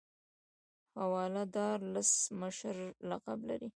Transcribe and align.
حواله 0.99 1.43
دار 1.55 1.77
لس 1.93 2.11
مشر 2.41 2.75
لقب 3.09 3.39
لري. 3.49 3.69